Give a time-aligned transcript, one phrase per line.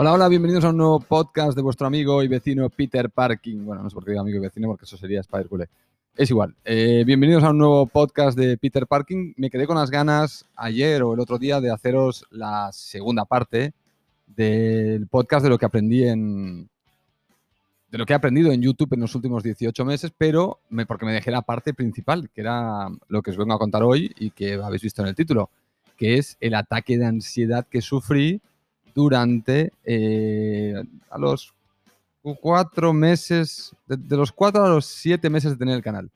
[0.00, 3.64] Hola, hola, bienvenidos a un nuevo podcast de vuestro amigo y vecino Peter Parking.
[3.64, 5.68] Bueno, no sé por qué digo amigo y vecino, porque eso sería Spider Culé.
[6.16, 6.54] Es igual.
[6.64, 9.32] Eh, bienvenidos a un nuevo podcast de Peter Parking.
[9.36, 13.72] Me quedé con las ganas ayer o el otro día de haceros la segunda parte
[14.24, 16.68] del podcast de lo que aprendí en.
[17.90, 21.12] de lo que he aprendido en YouTube en los últimos 18 meses, pero porque me
[21.12, 24.54] dejé la parte principal, que era lo que os vengo a contar hoy y que
[24.62, 25.50] habéis visto en el título,
[25.96, 28.40] que es el ataque de ansiedad que sufrí
[28.94, 30.74] durante eh,
[31.10, 31.54] a los
[32.40, 36.10] cuatro meses, de, los cuatro a los siete meses de tener el canal.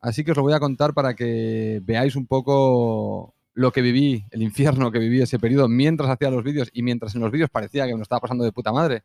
[0.00, 4.24] Así que os lo voy a contar para que veáis un poco lo que viví,
[4.30, 7.50] el infierno que viví ese periodo mientras hacía los vídeos y mientras en los vídeos
[7.50, 9.02] parecía que me lo estaba pasando de puta madre,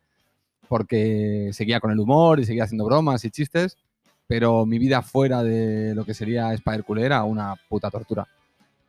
[0.67, 3.77] porque seguía con el humor y seguía haciendo bromas y chistes,
[4.25, 8.27] pero mi vida fuera de lo que sería Spider Cool era una puta tortura.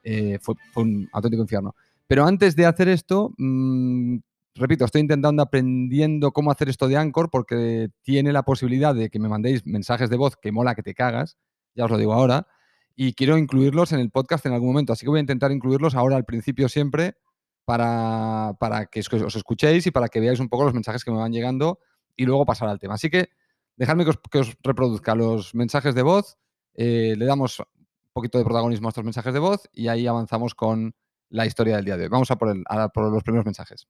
[0.03, 1.75] Eh, fue, fue un auténtico infierno.
[2.09, 4.16] Pero antes de hacer esto, mm,
[4.55, 9.19] repito, estoy intentando aprendiendo cómo hacer esto de Anchor porque tiene la posibilidad de que
[9.21, 11.37] me mandéis mensajes de voz que mola que te cagas,
[11.74, 12.49] ya os lo digo ahora,
[12.97, 14.93] y quiero incluirlos en el podcast en algún momento.
[14.93, 17.16] Así que voy a intentar incluirlos ahora al principio siempre
[17.65, 18.57] para,
[18.91, 21.79] que os escuchéis y para que veáis un poco los mensajes que me van llegando
[22.16, 22.95] y luego pasar al tema.
[22.95, 23.29] Así que
[23.77, 26.38] dejadme que os, reproduzca los mensajes de voz,
[26.75, 27.66] eh, le damos un
[28.15, 30.95] poquito de protagonismo a estos mensajes de voz y ahí avanzamos con
[31.30, 32.09] la historia del día de hoy.
[32.09, 32.54] Vamos a por,
[32.93, 33.87] por los primeros mensajes.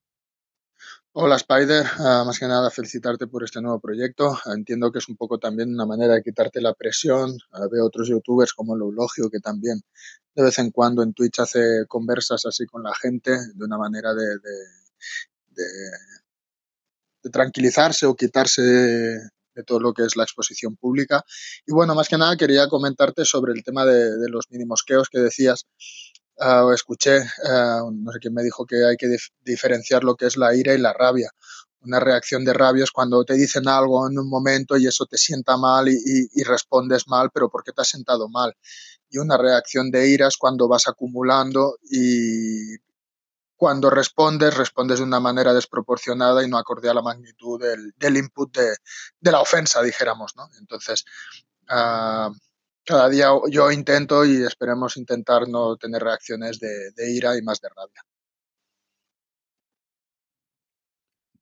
[1.13, 4.39] Hola Spider, uh, más que nada felicitarte por este nuevo proyecto.
[4.47, 7.31] Entiendo que es un poco también una manera de quitarte la presión.
[7.53, 9.81] Uh, veo otros youtubers como Loulogio que también
[10.35, 14.15] de vez en cuando en Twitch hace conversas así con la gente de una manera
[14.15, 14.39] de,
[17.33, 18.63] tranquilizarse o quitarse
[19.59, 21.25] de todo lo que es la exposición pública.
[21.67, 25.67] Y bueno, más que nada quería comentarte sobre el tema de, los minimosqueos que decías.
[26.41, 30.27] Uh, escuché, uh, no sé quién me dijo que hay que dif diferenciar lo que
[30.27, 31.31] es la ira y la rabia.
[31.81, 35.19] Una reacción de rabia es cuando te dicen algo en un momento y eso te
[35.19, 38.55] sienta mal y, respondes mal, pero ¿por qué te has sentado mal?
[39.11, 42.77] Y una reacción de ira es cuando vas acumulando y
[43.57, 48.57] cuando respondes, respondes de una manera desproporcionada y no acorde a la magnitud del, input
[48.57, 48.77] de,
[49.33, 50.49] la ofensa, dijéramos, ¿no?
[50.61, 51.05] Entonces,
[51.71, 52.33] uh,
[52.89, 57.69] cada día yo intento y esperemos intentar no tener reacciones de, ira y más de
[57.69, 58.03] rabia.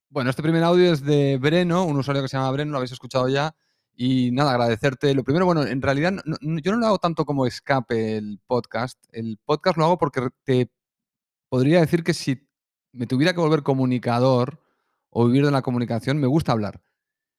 [0.08, 2.90] Bueno, este primer audio es de Breno, un usuario que se llama Breno, lo habéis
[2.90, 3.54] escuchado ya.
[3.94, 5.14] Y nada, agradecerte.
[5.14, 8.98] Lo primero, bueno, en realidad yo no lo hago tanto como escape el podcast.
[9.12, 10.68] El podcast lo hago porque te
[11.48, 12.48] podría decir que si
[12.92, 14.60] me tuviera que volver comunicador
[15.10, 16.82] o vivir de la comunicación, me gusta hablar.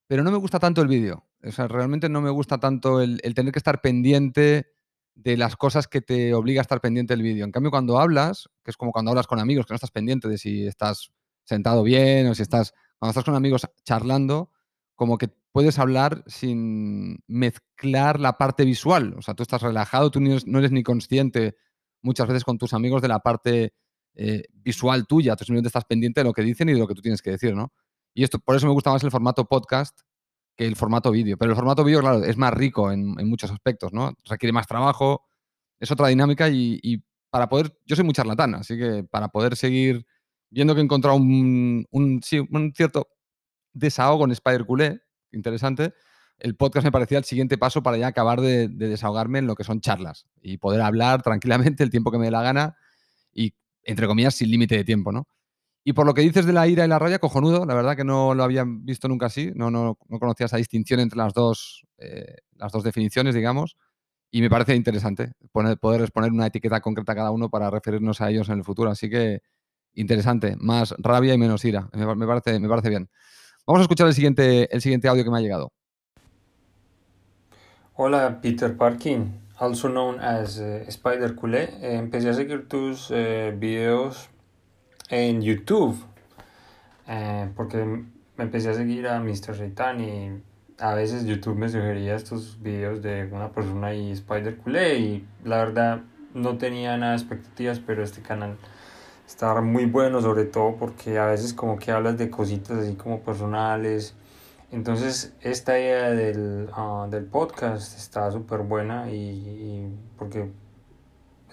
[0.08, 1.26] Pero no me gusta tanto el vídeo.
[1.44, 4.68] O sea, realmente no me gusta tanto el, el, tener que estar pendiente
[5.16, 7.44] de las cosas que te obliga a estar pendiente del vídeo.
[7.44, 10.30] En cambio, cuando hablas, que es como cuando hablas con amigos, que no estás pendiente
[10.30, 11.12] de si estás
[11.44, 12.74] sentado bien o si estás.
[13.00, 14.52] Cuando estás con amigos charlando,
[14.96, 19.16] como que puedes hablar sin mezclar la parte visual.
[19.18, 21.56] O sea, tú estás relajado, tú no eres, no eres ni consciente
[22.02, 23.74] muchas veces con tus amigos de la parte
[24.16, 25.36] eh, visual tuya.
[25.36, 27.32] Tú simplemente estás pendiente de lo que dicen y de lo que tú tienes que
[27.32, 27.72] decir, ¿no?
[28.18, 29.96] Y esto, por eso me gusta más el formato podcast
[30.56, 31.38] que el formato vídeo.
[31.38, 34.12] Pero el formato vídeo, claro, es más rico en, muchos aspectos, ¿no?
[34.26, 35.28] Requiere más trabajo,
[35.80, 40.04] es otra dinámica y, para poder, yo soy muy charlatán, así que para poder seguir
[40.50, 42.22] viendo que he encontrado un
[42.74, 43.08] cierto
[43.74, 45.00] desahogo en Spider Culé,
[45.32, 45.94] interesante,
[46.40, 49.54] el podcast me parecía el siguiente paso para ya acabar de, de, desahogarme en lo
[49.54, 52.78] que son charlas y poder hablar tranquilamente el tiempo que me dé la gana
[53.32, 55.28] y, entre comillas, sin límite de tiempo, ¿no?
[55.88, 58.04] Y por lo que dices de la ira y la raya, cojonudo, la verdad que
[58.04, 61.88] no lo había visto nunca así, no, no, no conocía esa distinción entre las dos,
[61.98, 63.78] eh, las dos definiciones, digamos,
[64.30, 68.20] y me parece interesante poner, poder poner una etiqueta concreta a cada uno para referirnos
[68.20, 68.92] a ellos en el futuro.
[68.92, 69.40] Así que
[69.94, 73.10] interesante, más rabia y menos ira, me, parece, me parece bien.
[73.66, 75.72] Vamos a escuchar el siguiente, el siguiente audio que me ha llegado.
[77.94, 81.70] Hola, Peter Parkin, also known as uh, Spider Culé.
[81.82, 84.30] Eh, empecé a seguir tus eh, videos
[85.10, 85.98] en YouTube,
[87.08, 89.56] eh, porque me empecé a seguir a Mr.
[89.56, 90.44] Satan y
[90.80, 95.58] a veces YouTube me sugería estos videos de una persona y Spider Culé y la
[95.58, 96.02] verdad
[96.34, 98.58] no tenía nada de expectativas, pero este canal
[99.26, 103.22] está muy bueno, sobre todo porque a veces como que hablas de cositas así como
[103.22, 104.16] personales.
[104.72, 109.88] Entonces esta idea del, uh, del podcast está súper buena y, y
[110.18, 110.52] porque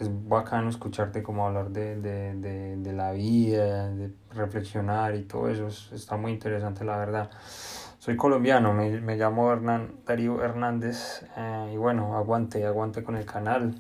[0.01, 5.49] es bacano escucharte como hablar de, de, de, de, la vida, de reflexionar y todo
[5.49, 5.69] eso.
[5.95, 7.31] está muy interesante, la verdad.
[7.99, 13.25] Soy colombiano, me, me llamo Hernán Darío Hernández eh, y bueno, aguante, aguante con el
[13.25, 13.75] canal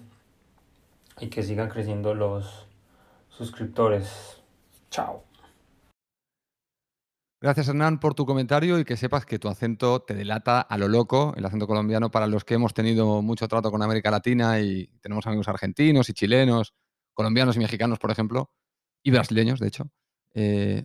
[1.20, 2.66] y que sigan creciendo los
[3.28, 4.40] suscriptores.
[4.90, 5.33] Chao.
[7.44, 10.88] Gracias, Hernán, por tu comentario y que sepas que tu acento te delata a lo
[10.88, 14.86] loco, el acento colombiano, para los que hemos tenido mucho trato con América Latina y
[15.02, 16.72] tenemos amigos argentinos y chilenos,
[17.12, 18.50] colombianos y mexicanos, por ejemplo,
[19.02, 19.90] y brasileños, de hecho.
[20.32, 20.84] Eh,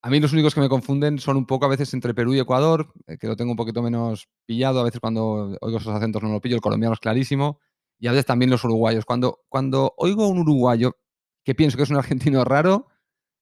[0.00, 2.38] a mí los únicos que me confunden son un poco a veces entre Perú y
[2.38, 6.22] Ecuador, eh, que lo tengo un poquito menos pillado, a veces cuando oigo esos acentos
[6.22, 7.58] no lo pillo, el colombiano es clarísimo,
[7.98, 9.04] y a veces también los uruguayos.
[9.04, 10.92] Cuando, cuando oigo un uruguayo
[11.42, 12.86] que pienso que es un argentino raro,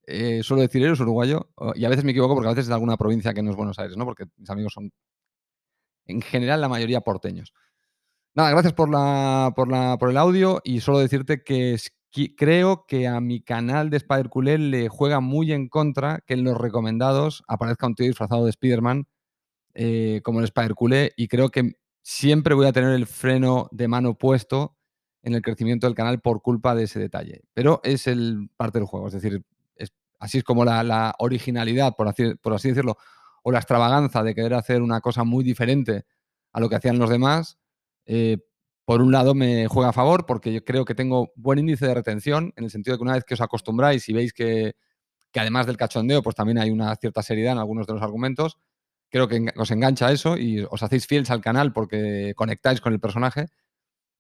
[0.07, 2.75] eh, suelo decir eres uruguayo, y a veces me equivoco porque a veces es de
[2.75, 4.05] alguna provincia que no es Buenos Aires, ¿no?
[4.05, 4.93] Porque mis amigos son,
[6.07, 7.53] en general, la mayoría porteños.
[8.35, 11.79] Nada, gracias por, la, por, la, por el audio y solo decirte que
[12.37, 16.45] creo que a mi canal de Spider Culé le juega muy en contra que en
[16.45, 19.07] los recomendados aparezca un tío disfrazado de Spider-Man
[19.75, 21.73] eh, como el Spider Culé y creo que
[22.03, 24.77] siempre voy a tener el freno de mano puesto
[25.23, 27.43] en el crecimiento del canal por culpa de ese detalle.
[27.53, 29.43] Pero es el parte del juego, es decir,
[30.19, 32.97] así es como la, originalidad, por así, decirlo,
[33.43, 36.05] o la extravaganza de querer hacer una cosa muy diferente
[36.53, 37.59] a lo que hacían los demás,
[38.07, 38.39] eh,
[38.85, 41.95] por un lado me juega a favor porque yo creo que tengo buen índice de
[41.95, 44.75] retención, en el sentido de que una vez que os acostumbráis y veis que,
[45.35, 48.59] además del cachondeo, pues también hay una cierta seriedad en algunos de los argumentos,
[49.11, 53.01] creo que os engancha eso y os hacéis fieles al canal porque conectáis con el
[53.01, 53.47] personaje.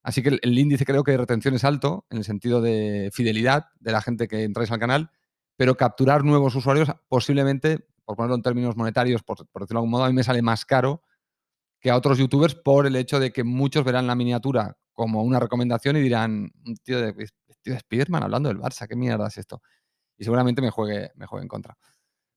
[0.02, 3.66] Así que el, índice creo que de retención es alto en el sentido de fidelidad
[3.80, 5.10] de la gente que entráis al canal,
[5.56, 9.90] pero capturar nuevos usuarios posiblemente, por ponerlo en términos monetarios, por, por decirlo de algún
[9.90, 11.02] modo, a mí me sale más caro
[11.80, 15.38] que a otros youtubers por el hecho de que muchos verán la miniatura como una
[15.38, 16.50] recomendación y dirán,
[16.82, 17.12] tío de,
[17.62, 19.62] tío de Spiderman hablando del Barça, ¿qué mierda es esto?
[20.16, 21.76] Y seguramente me juegue, me juegue en contra.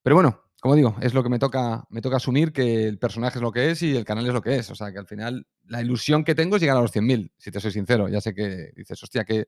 [0.04, 3.38] Pero bueno, como digo, es lo que me toca, me toca asumir que el personaje
[3.38, 4.70] es lo que es y el canal es lo que es.
[4.70, 7.50] O sea, que al final la ilusión que tengo es llegar a los 100.000, si
[7.50, 8.10] te soy sincero.
[8.10, 9.48] Ya sé que dices, hostia, qué,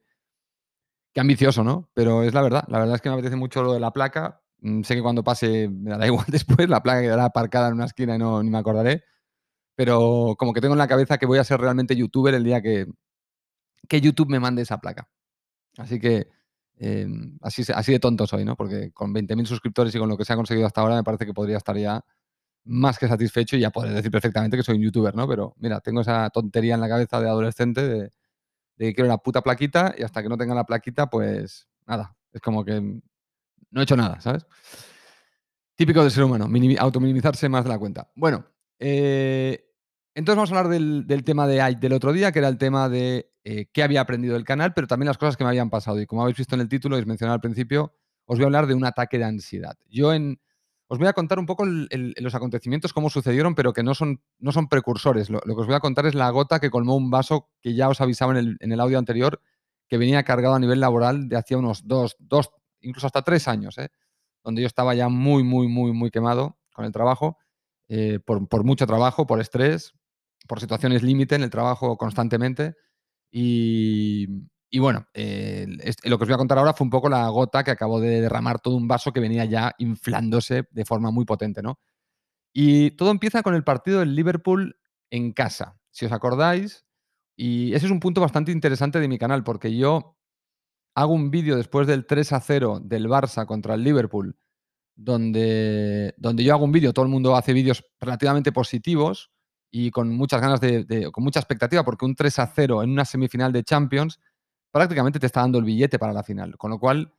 [1.13, 1.90] qué ambicioso, ¿no?
[1.94, 2.63] Pero es la verdad.
[2.68, 4.42] La verdad es que me apetece mucho lo de la placa.
[4.60, 7.86] Mm, sé que cuando pase me dará igual después, la placa quedará aparcada en una
[7.86, 9.04] esquina y no ni me acordaré
[9.75, 12.62] pero como que tengo en la cabeza que voy a ser realmente youtuber el día
[12.62, 12.86] que,
[13.88, 15.10] que YouTube me mande esa placa.
[15.78, 16.28] Así que
[16.78, 18.56] em, así, así de tonto soy, ¿no?
[18.56, 21.25] Porque con 20.000 suscriptores y con lo que se ha conseguido hasta ahora me parece
[21.25, 22.04] que podría estar ya
[22.66, 25.28] más que satisfecho y ya poder decir perfectamente que soy un youtuber, ¿no?
[25.28, 28.12] Pero mira, tengo esa tontería en la cabeza de adolescente de,
[28.75, 32.41] de quiero una puta plaquita y hasta que no tenga la plaquita, pues nada, es
[32.41, 34.45] como que no he hecho nada, ¿sabes?
[35.75, 36.47] Típico del ser humano,
[36.79, 38.12] autominimizarse más de la cuenta.
[38.15, 38.45] Bueno,
[38.79, 39.71] eh,
[40.13, 43.31] entonces vamos a hablar del, tema de, del otro día, que era el tema de
[43.44, 46.00] eh, qué había aprendido el canal, pero también las cosas que me habían pasado.
[46.01, 47.95] Y como habéis visto en el título, y os al principio,
[48.25, 49.77] os voy a hablar de un ataque de ansiedad.
[49.88, 50.39] Yo en,
[50.91, 54.51] os voy a contar un poco los acontecimientos, cómo sucedieron, pero que no son, no
[54.51, 55.29] son precursores.
[55.29, 57.88] Lo, que os voy a contar es la gota que colmó un vaso que ya
[57.88, 59.41] os avisaba en el, audio anterior,
[59.88, 62.49] que venía cargado a nivel laboral de hacía unos dos, dos
[62.81, 63.88] incluso hasta tres años, ¿eh?
[64.43, 67.38] donde yo estaba ya muy, muy, muy, muy quemado con el trabajo
[67.88, 69.93] eh, por, mucho trabajo, por estrés,
[70.45, 72.75] por situaciones límite en el trabajo constantemente.
[73.31, 74.27] Y,
[74.79, 75.68] bueno, eh,
[76.03, 78.21] lo que os voy a contar ahora fue un poco la gota que acabó de
[78.21, 81.79] derramar todo un vaso que venía ya inflándose de forma muy potente, ¿no?
[82.53, 84.77] Y todo empieza con el partido del Liverpool
[85.09, 86.85] en casa, si os acordáis.
[87.35, 90.18] Y ese es un punto bastante interesante de mi canal, porque yo
[90.95, 94.38] hago un vídeo después del 3 a 0 del Barça contra el Liverpool
[94.96, 99.31] donde, donde yo hago un vídeo, todo el mundo hace vídeos relativamente positivos
[99.72, 103.05] y con muchas ganas de, con mucha expectativa, porque un 3 a 0 en una
[103.05, 104.19] semifinal de Champions
[104.72, 107.13] prácticamente te está dando el billete para la final, con lo cual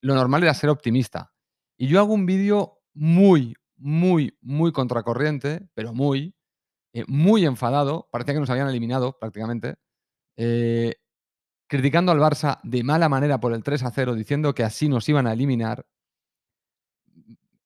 [0.00, 1.32] lo normal era ser optimista.
[1.76, 6.34] Y yo hago un vídeo muy, muy, muy contracorriente, pero muy,
[6.92, 9.76] eh, muy enfadado, parecía que nos habían eliminado prácticamente,
[10.36, 10.94] eh,
[11.68, 15.08] criticando al Barça de mala manera por el 3 a 0, diciendo que así nos
[15.08, 15.86] iban a eliminar,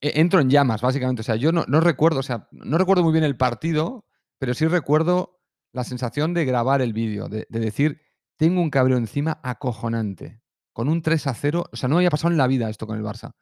[0.02, 1.20] e, entro en llamas, básicamente.
[1.20, 4.04] O sea, yo no, recuerdo, o sea, no recuerdo muy bien el partido,
[4.38, 5.40] pero sí recuerdo
[5.72, 8.02] la sensación de grabar el vídeo, de, decir,
[8.36, 10.40] tengo un cabreo encima acojonante.
[10.72, 12.96] Con un 3 a 0, o sea, no había pasado en la vida esto con
[12.96, 13.32] el Barça.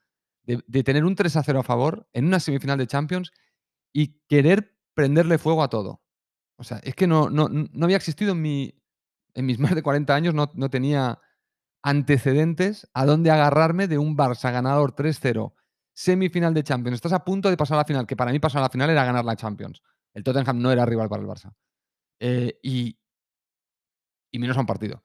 [0.43, 3.31] De, tener un 3 a 0 a favor en una semifinal de Champions
[3.93, 6.03] y querer prenderle fuego a todo.
[6.57, 8.75] O sea, es que no, no, no había existido en, mi,
[9.35, 11.21] en mis más de 40 años, no, no tenía
[11.83, 15.55] antecedentes a dónde agarrarme de un Barça ganador 3-0
[15.93, 18.61] semifinal de Champions, estás a punto de pasar a la final, que para mí pasar
[18.61, 19.83] a la final era ganar la Champions.
[20.15, 21.53] El Tottenham no era rival para el Barça.
[22.19, 22.99] Eh, y,
[24.31, 25.03] y menos a un partido.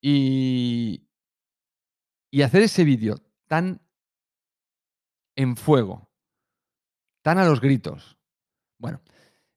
[0.00, 1.08] Y,
[2.30, 3.80] y hacer ese vídeo tan
[5.36, 6.10] en fuego,
[7.22, 8.18] tan a los gritos.
[8.78, 9.00] Bueno,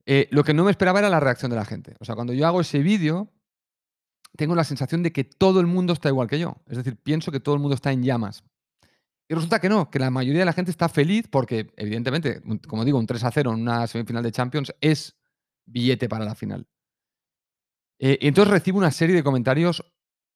[0.05, 1.95] eh, lo que no me esperaba era la reacción de la gente.
[1.99, 3.31] O sea, cuando yo hago ese vídeo,
[4.35, 6.57] tengo la sensación de que todo el mundo está igual que yo.
[6.67, 8.43] Es decir, pienso que todo el mundo está en llamas.
[9.27, 12.85] Y resulta que no, que la mayoría de la gente está feliz porque, evidentemente, como
[12.85, 15.15] digo, un 3 a 0 en una semifinal de Champions es
[15.65, 16.67] billete para la final.
[17.99, 19.83] Eh, entonces recibo una serie de comentarios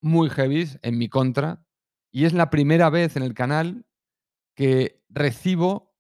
[0.02, 1.66] muy heavies en mi contra
[2.12, 3.86] y es la primera vez en el canal
[4.56, 5.96] que recibo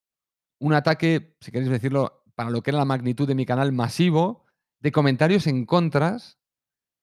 [0.60, 4.46] un ataque, si queréis decirlo, para lo que era la magnitud de mi canal masivo,
[4.80, 6.40] de comentarios en contras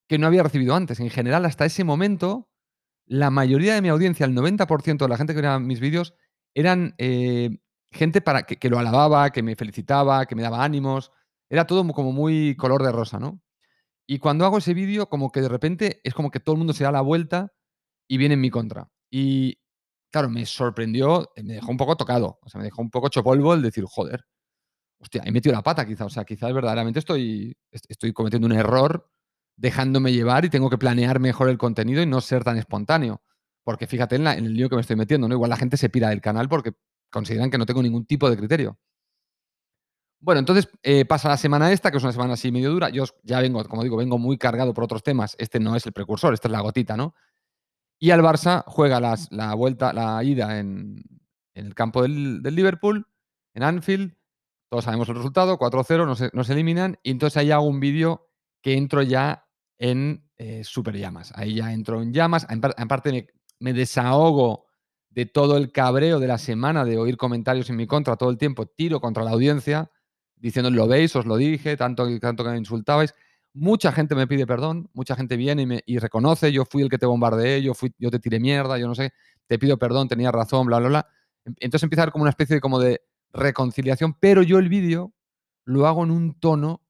[0.09, 1.01] que no había recibido antes.
[1.01, 2.51] En general, hasta ese momento,
[3.07, 6.15] la mayoría de mi audiencia, el 90% de la gente que veía mis vídeos,
[6.55, 7.59] eran eh,
[7.91, 11.13] gente para que, lo alababa, que me felicitaba, que me daba ánimos.
[11.51, 13.41] Era todo como muy color de rosa, ¿no?
[14.07, 16.73] Y cuando hago ese vídeo, como que de repente es como que todo el mundo
[16.73, 17.53] se da la vuelta
[18.09, 18.91] y viene en mi contra.
[19.11, 19.59] Y
[20.11, 23.55] claro, me sorprendió, me dejó un poco tocado, o sea, me dejó un poco chopolvo
[23.55, 24.27] el decir, joder,
[24.99, 29.11] hostia, he metido la pata quizá, o sea, quizás verdaderamente estoy, estoy cometiendo un error
[29.57, 33.23] dejándome llevar y tengo que planear mejor el contenido y no ser tan espontáneo.
[33.65, 35.35] Porque fíjate en, el lío que me estoy metiendo, ¿no?
[35.35, 36.73] Igual la gente se pira del canal porque
[37.11, 38.79] consideran que no tengo ningún tipo de criterio.
[40.21, 42.89] Bueno, entonces eh, pasa la semana esta, que es una semana así medio dura.
[42.89, 45.37] Yo ya vengo, como digo, vengo muy cargado por otros temas.
[45.39, 47.15] Este no es el precursor, esta es la gotita, ¿no?
[47.99, 51.03] Y al Barça juega la vuelta, la ida en,
[51.57, 53.09] el campo del, Liverpool,
[53.55, 54.15] en Anfield.
[54.69, 56.99] Todos sabemos el resultado, 4-0, nos, eliminan.
[57.03, 58.29] Y entonces ahí hago un vídeo
[58.63, 61.33] que entro ya en eh, super llamas.
[61.35, 62.47] Ahí ya entro en llamas.
[62.51, 64.67] En, parte me, desahogo
[65.09, 68.39] de todo el cabreo de la semana de oír comentarios en mi contra todo el
[68.39, 68.67] tiempo.
[68.67, 69.91] Tiro contra la audiencia
[70.37, 73.15] diciendo, lo veis, os lo dije, tanto, tanto que me insultabais.
[73.53, 76.99] Mucha gente me pide perdón, mucha gente viene y, me, reconoce, yo fui el que
[76.99, 79.13] te bombardeé, yo, fui, yo te tiré mierda, yo no sé,
[79.47, 81.09] te pido perdón, tenía razón, bla, bla, bla.
[81.45, 83.03] Entonces empieza a haber como una especie de, como de
[83.33, 85.15] reconciliación, pero yo el vídeo
[85.65, 86.83] lo hago en un tono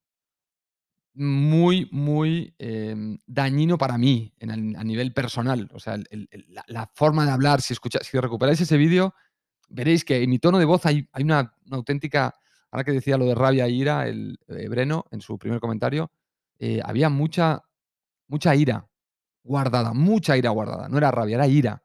[1.16, 5.68] muy, muy em, dañino para mí a nivel personal.
[5.72, 5.98] O sea,
[6.66, 9.14] la, forma de hablar, si, escucha, si recuperáis ese vídeo,
[9.68, 12.34] veréis que en mi tono de voz hay, hay una, auténtica,
[12.76, 16.10] ahora que decía lo de rabia e ira, el eh, Breno, en su primer comentario,
[16.58, 17.62] eh, había mucha,
[18.28, 18.86] mucha ira
[19.42, 20.86] guardada, mucha ira guardada.
[20.90, 21.82] No era rabia, era ira.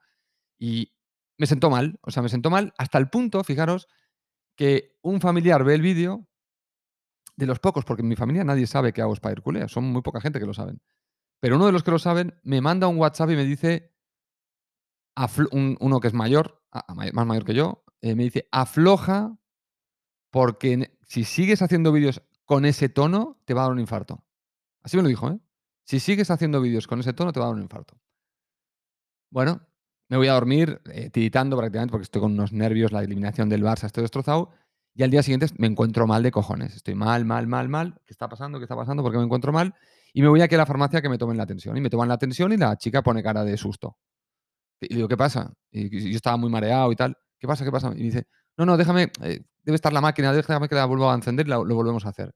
[0.59, 0.91] Y
[1.37, 3.87] me sentó mal, o sea, me sentó mal hasta el punto, fijaros,
[4.57, 6.27] que un familiar ve el vídeo,
[7.37, 10.01] de los pocos, porque en mi familia nadie sabe que hago Spider Culea, son muy
[10.01, 10.81] poca gente que lo saben.
[11.39, 13.93] Pero uno de los que lo saben me manda un WhatsApp y me dice,
[15.53, 16.61] uno que es mayor,
[17.13, 19.37] más mayor que yo, eh, me dice, afloja
[20.31, 24.23] porque si sigues haciendo vídeos con ese tono, te va a dar un infarto.
[24.81, 25.39] Así me lo dijo, ¿eh?
[25.83, 27.99] Si sigues haciendo vídeos con ese tono, te va a dar un infarto.
[29.29, 29.61] Bueno,
[30.09, 33.63] me voy a dormir eh, tiritando prácticamente porque estoy con unos nervios, la eliminación del
[33.63, 34.51] Barça, estoy destrozado.
[34.93, 36.75] Y al día siguiente me encuentro mal de cojones.
[36.75, 38.01] Estoy mal, mal, mal, mal.
[38.05, 38.59] ¿Qué está pasando?
[38.59, 39.03] ¿Qué está pasando?
[39.03, 39.73] ¿Por qué me encuentro mal?
[40.13, 41.77] Y me voy aquí a la farmacia que me tomen la atención.
[41.77, 43.97] Y me toman la atención y la chica pone cara de susto.
[44.81, 45.53] Y digo, ¿qué pasa?
[45.71, 47.17] Y yo estaba muy mareado y tal.
[47.39, 47.63] ¿Qué pasa?
[47.63, 47.93] ¿Qué pasa?
[47.95, 48.27] Y dice,
[48.61, 51.49] no, no, déjame, eh, debe estar la máquina, déjame que la vuelva a encender y
[51.49, 52.35] lo volvemos a hacer.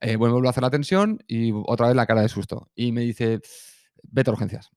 [0.00, 2.70] Eh, vuelvo a hacer la tensión y otra vez la cara de susto.
[2.74, 3.40] Y me dice,
[4.04, 4.70] vete a urgencias.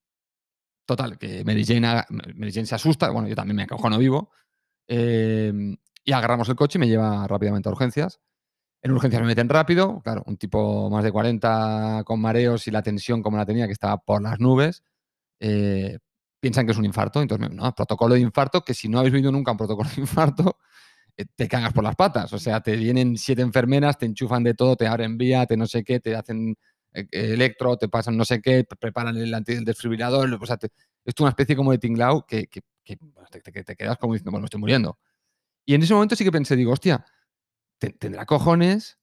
[0.86, 4.32] Total, que Mary Jane, se asusta, bueno, yo también me no vivo,
[4.88, 8.20] em, y agarramos el coche y me lleva rápidamente a urgencias.
[8.82, 12.82] En urgencias me meten rápido, claro, un tipo más de 40 con mareos y la
[12.82, 14.84] tensión como la tenía, que estaba por las nubes,
[15.40, 16.00] eh,
[16.44, 19.52] piensan que es un infarto, entonces, protocolo de infarto, que si no habéis vivido nunca
[19.54, 20.58] un protocolo de infarto,
[21.16, 22.34] eh, te cagas por las patas.
[22.34, 25.66] O sea, te vienen siete enfermeras, te enchufan de todo, te abren vía, te no
[25.68, 26.58] sé qué, te hacen
[26.92, 29.32] eh, electro, te pasan no sé qué, preparan el,
[29.64, 30.34] desfibrilador.
[30.34, 30.58] O sea,
[31.06, 35.00] es una especie como de tinglao que, que, te, quedas como diciendo, bueno, estoy muriendo.
[35.66, 37.06] Y en ese momento sí que pensé, digo, hostia,
[37.80, 39.00] tendrá cojones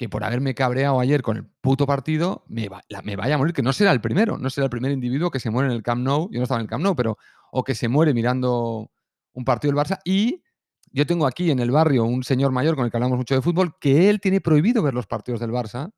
[0.00, 2.70] que por haberme cabreado ayer con el puto partido me,
[3.04, 5.38] me vaya a morir, que no será el primero, no será el primer individuo que
[5.38, 7.18] se muere en el Camp Nou, yo no estaba en el Camp Nou, pero,
[7.52, 8.90] o que se muere mirando
[9.34, 10.42] un partido del Barça y
[10.90, 13.42] yo tengo aquí en el barrio un señor mayor con el que hablamos mucho de
[13.42, 15.92] fútbol que él tiene prohibido ver los partidos del Barça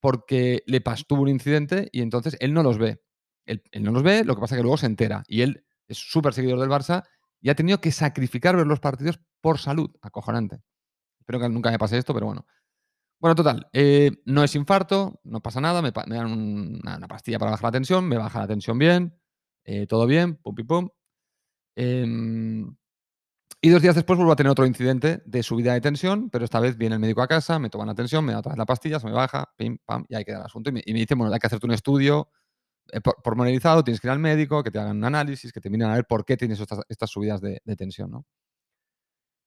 [0.00, 3.02] porque le tuvo un incidente y entonces él no los ve.
[3.44, 5.24] Él, no los ve, lo que pasa es que luego se entera.
[5.28, 7.04] Y él es súper seguidor del Barça
[7.42, 9.90] y ha tenido que sacrificar ver los partidos por salud.
[10.00, 10.62] Acojonante.
[11.20, 12.46] Espero que nunca me pase esto, pero bueno.
[13.18, 16.32] Bueno, total, eh, no es infarto, no pasa nada, me, dan
[16.84, 19.18] una, pastilla para bajar la tensión, me baja la tensión bien,
[19.64, 20.88] eh, todo bien, pum, pum, pum.
[21.76, 22.76] Em,
[23.60, 26.60] y dos días después vuelvo a tener otro incidente de subida de tensión, pero esta
[26.60, 28.66] vez viene el médico a casa, me toman la tensión, me da otra vez la
[28.66, 30.70] pastilla, se me baja, pim, pam, y ahí queda el asunto.
[30.70, 32.28] Y me, dice, bueno, hay que hacerte un estudio
[32.92, 35.88] eh, pormenorizado, tienes que ir al médico, que te hagan un análisis, que te miren
[35.90, 38.26] a ver por qué tienes estas, subidas de, tensión, ¿no?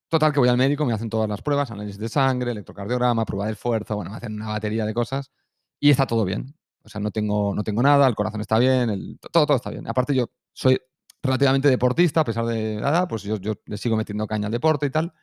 [0.10, 3.46] Total, que voy al médico, me hacen todas las pruebas, análisis de sangre, electrocardiograma, prueba
[3.46, 5.32] de esfuerzo, bueno, me hacen una batería de cosas
[5.80, 6.56] y está todo bien.
[6.84, 9.88] O sea, no tengo, no tengo nada, el corazón está bien, todo, todo está bien.
[9.88, 10.80] Aparte yo soy
[11.22, 14.88] relativamente deportista, a pesar de nada, pues yo, yo le sigo metiendo caña al deporte
[14.88, 15.14] y tal.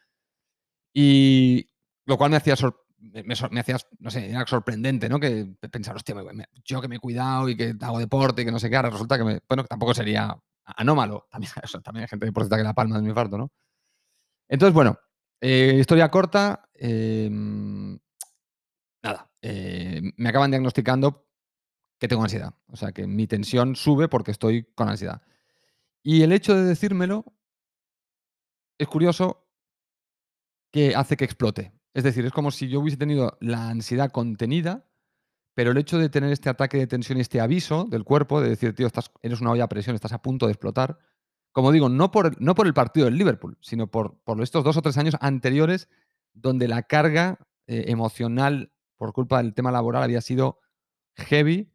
[0.94, 1.68] Y
[2.06, 2.54] lo cual me hacía,
[2.98, 5.18] me, me, hacía, no sé, era sorprendente, ¿no?
[5.18, 6.14] Que pensar, hostia,
[6.64, 8.90] yo que me he cuidado y que hago deporte y que no sé qué, ahora
[8.90, 11.26] resulta que me, bueno, tampoco sería anómalo.
[11.30, 11.52] También,
[11.84, 13.50] también hay gente deportista que la palma de mi infarto, ¿no?
[14.48, 14.98] Entonces, bueno,
[15.40, 16.68] eh, historia corta.
[16.74, 17.98] Em,
[19.02, 21.26] nada, eh, me acaban diagnosticando
[21.98, 22.54] que tengo ansiedad.
[22.68, 25.22] O sea, que mi tensión sube porque estoy con ansiedad.
[26.02, 27.24] Y el hecho de decírmelo
[28.78, 29.48] es curioso
[30.70, 31.72] que hace que explote.
[31.94, 34.86] Es decir, es como si yo hubiese tenido la ansiedad contenida,
[35.54, 38.50] pero el hecho de tener este ataque de tensión y este aviso del cuerpo, de
[38.50, 38.88] decir, tío,
[39.22, 40.98] eres una olla a presión, estás a punto de explotar,
[41.56, 44.76] como digo, no por, no por el partido del Liverpool, sino por, por estos dos
[44.76, 45.88] o tres años anteriores
[46.34, 50.60] donde la carga eh, emocional por culpa del tema laboral había sido
[51.14, 51.72] heavy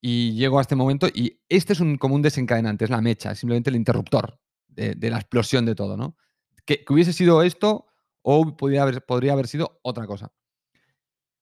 [0.00, 3.32] y llego a este momento y este es un, como un desencadenante, es la mecha,
[3.32, 6.16] es simplemente el interruptor de, la explosión de todo, ¿no?
[6.64, 7.86] Que, hubiese sido esto
[8.22, 10.30] o podría haber, podría haber sido otra cosa.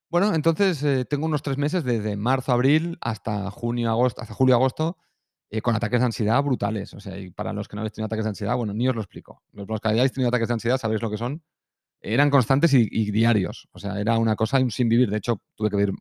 [0.09, 4.55] Bueno, entonces eh, tengo unos tres meses desde marzo, abril hasta junio, agosto, hasta julio,
[4.55, 4.97] agosto,
[5.57, 6.95] eh, con ataques de ansiedad brutales.
[6.95, 8.95] O sea, y para los que no habéis tenido ataques de ansiedad, bueno, ni os
[8.95, 9.43] lo explico.
[9.53, 11.43] Los que hayáis tenido ataques de ansiedad sabéis lo que son.
[12.01, 13.69] Eran constantes y, y diarios.
[13.73, 15.11] O sea, era una cosa sin vivir.
[15.11, 15.95] De hecho, tuve que vivir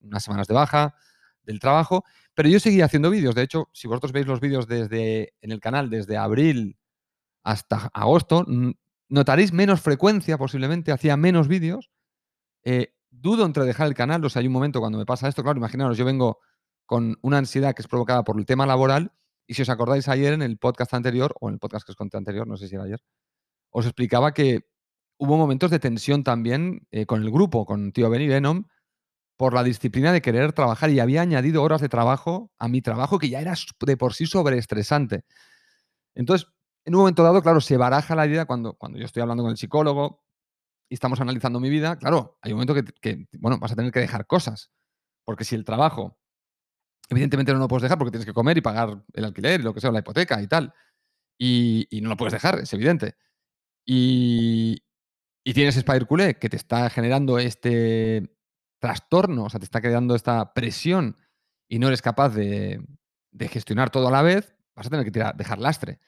[0.00, 0.94] unas semanas de baja,
[1.44, 2.04] del trabajo,
[2.34, 3.34] pero yo seguía haciendo vídeos.
[3.34, 6.76] De hecho, si vosotros veis los vídeos desde en el canal desde abril
[7.42, 8.44] hasta agosto,
[9.08, 11.90] notaréis menos frecuencia, posiblemente hacía menos vídeos.
[12.64, 15.42] Eh, dudo entre dejar el canal, o sea, hay un momento cuando me pasa esto,
[15.42, 16.40] claro, imaginaros, yo vengo
[16.90, 19.12] con una ansiedad que es provocada por el tema laboral,
[19.46, 21.96] y si os acordáis ayer en el podcast anterior, o en el podcast que os
[21.96, 22.98] conté anterior, no sé si era ayer,
[23.70, 24.66] os explicaba que
[25.16, 28.64] hubo momentos de tensión también eh, con el grupo, con Tío Ben y Venom,
[29.36, 33.20] por la disciplina de querer trabajar y había añadido horas de trabajo a mi trabajo
[33.20, 33.54] que ya era
[33.86, 35.22] de por sí sobreestresante.
[36.16, 36.48] Entonces,
[36.84, 39.52] en un momento dado, claro, se baraja la idea cuando, cuando yo estoy hablando con
[39.52, 40.24] el psicólogo
[40.88, 44.00] y estamos analizando mi vida, claro, hay un momento que, bueno, vas a tener que
[44.00, 44.72] dejar cosas.
[45.24, 46.19] Porque si el trabajo,
[47.10, 49.74] evidentemente no lo puedes dejar porque tienes que comer y pagar el alquiler y lo
[49.74, 50.72] que sea, la hipoteca y tal.
[51.38, 53.16] Y, y no lo puedes dejar, es evidente.
[53.84, 54.82] Y,
[55.44, 58.30] y tienes Spider Culé que te está generando este,
[58.80, 61.16] trastorno, o sea, te está creando esta presión
[61.68, 62.84] y no eres capaz de,
[63.38, 66.00] gestionar todo a la vez, vas a tener que tirar, dejar lastre.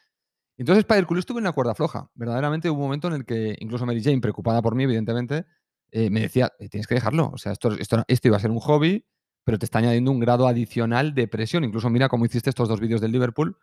[0.56, 2.10] Entonces, para Hercules estuve en la cuerda floja.
[2.14, 5.46] Verdaderamente hubo un momento en el que incluso Mary Jane, preocupada por mí, evidentemente,
[5.90, 7.30] eh, me decía, eh, tienes que dejarlo.
[7.32, 9.06] O sea, esto, esto, esto, iba a ser un hobby,
[9.44, 11.64] pero te está añadiendo un grado adicional de presión.
[11.64, 13.56] Incluso mira cómo hiciste estos dos vídeos del Liverpool,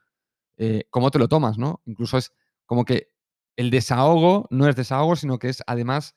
[0.58, 1.82] eh, cómo te lo tomas, ¿no?
[1.86, 2.34] Incluso es
[2.66, 3.08] como que
[3.56, 6.16] el desahogo no es desahogo, sino que es además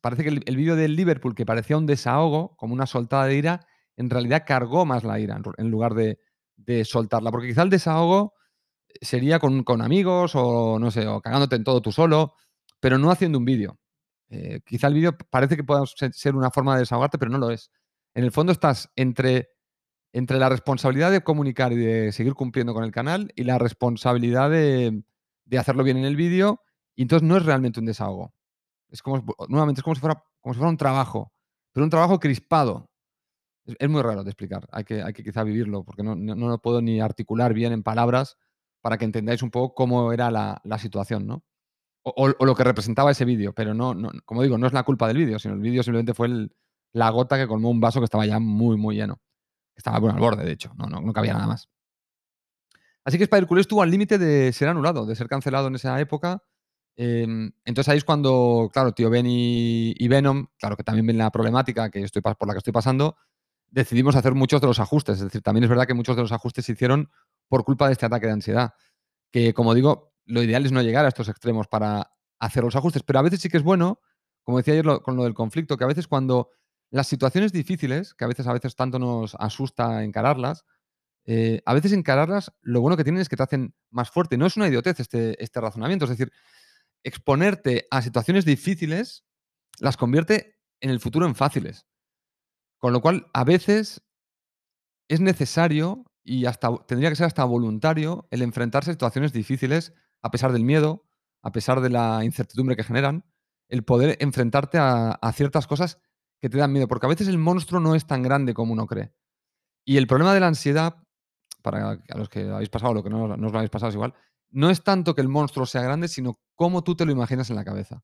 [0.00, 3.66] parece que el, vídeo del Liverpool, que parecía un desahogo, como una soltada de ira,
[3.96, 6.18] en realidad cargó más la ira en, lugar de,
[6.84, 7.30] soltarla.
[7.30, 8.34] Porque quizá el desahogo
[9.00, 12.34] sería con, amigos o, no sé, o cagándote en todo tú solo,
[12.80, 13.78] pero no haciendo un vídeo.
[14.30, 17.50] Eh, quizá el vídeo parece que pueda ser una forma de desahogarte, pero no lo
[17.50, 17.70] es.
[18.14, 19.50] En el fondo estás entre,
[20.12, 24.50] entre la responsabilidad de comunicar y de seguir cumpliendo con el canal y la responsabilidad
[24.50, 25.04] de,
[25.44, 26.60] de hacerlo bien en el vídeo,
[26.94, 28.34] y entonces no es realmente un desahogo.
[28.88, 31.32] Es como, nuevamente, es como si fuera, como si fuera un trabajo,
[31.72, 32.90] pero un trabajo crispado.
[33.64, 36.58] Es, muy raro de explicar, hay que, hay que quizá vivirlo, porque no, no, lo
[36.58, 38.36] puedo ni articular bien en palabras
[38.80, 41.44] para que entendáis un poco cómo era la, la situación, ¿no?
[42.02, 44.82] O, o, lo que representaba ese vídeo, pero no, no, como digo, no es la
[44.84, 46.52] culpa del vídeo, sino el vídeo simplemente fue el,
[46.92, 49.20] la gota que colmó un vaso que estaba ya muy, muy lleno.
[49.74, 51.68] Estaba bueno, al borde, de hecho, no, no, no cabía nada más.
[53.04, 56.42] Así que Spider-Cool estuvo al límite de ser anulado, de ser cancelado en esa época
[57.02, 61.30] Em, entonces ahí es cuando, claro, tío Ben y, Venom, claro que también ven la
[61.30, 63.16] problemática que estoy, por la que estoy pasando,
[63.70, 65.16] decidimos hacer muchos de los ajustes.
[65.16, 67.10] Es decir, también es verdad que muchos de los ajustes se hicieron
[67.48, 68.74] por culpa de este ataque de ansiedad.
[69.30, 73.02] Que, como digo, lo ideal es no llegar a estos extremos para hacer los ajustes,
[73.02, 74.00] pero a veces sí que es bueno,
[74.42, 76.50] como decía ayer con lo del conflicto, que a veces cuando
[76.90, 80.64] las situaciones difíciles, que a veces a veces tanto nos asusta encararlas,
[81.24, 84.36] eh, a veces encararlas, lo bueno que tienen es que te hacen más fuerte.
[84.36, 86.32] No es una idiotez este, este razonamiento, es decir,
[87.04, 89.24] exponerte a situaciones difíciles
[89.78, 91.86] las convierte en el futuro en fáciles.
[92.78, 94.02] Con lo cual, a veces
[95.08, 100.30] es necesario y hasta tendría que ser hasta voluntario el enfrentarse a situaciones difíciles a
[100.30, 101.04] pesar del miedo,
[101.42, 103.24] a pesar de la incertidumbre que generan,
[103.68, 105.98] el poder enfrentarte a, ciertas cosas
[106.40, 108.86] que te dan miedo, porque a veces el monstruo no es tan grande como uno
[108.86, 109.12] cree.
[109.84, 110.96] Y el problema de la ansiedad,
[111.62, 114.14] para a los que habéis pasado, lo que no, os lo habéis pasado es igual,
[114.50, 117.56] no es tanto que el monstruo sea grande, sino cómo tú te lo imaginas en
[117.56, 118.02] la cabeza.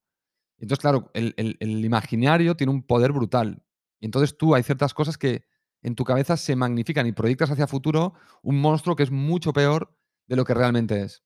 [0.58, 3.62] Entonces, claro, el, imaginario tiene un poder brutal.
[4.00, 5.44] Entonces tú hay ciertas cosas que
[5.82, 9.96] en tu cabeza se magnifican y proyectas hacia futuro un monstruo que es mucho peor
[10.26, 11.22] de lo que realmente es.